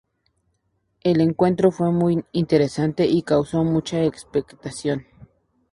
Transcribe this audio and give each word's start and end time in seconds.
El 1.01 1.21
encuentro 1.21 1.69
fue 1.69 1.91
muy 1.91 2.25
interesante 2.31 3.05
y 3.05 3.21
causó 3.21 3.63
mucha 3.63 4.03
expectación 4.03 5.05